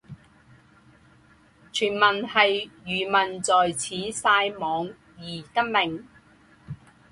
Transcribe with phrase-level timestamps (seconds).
[1.71, 4.87] 传闻是渔民在此晒网
[5.19, 6.07] 而得名。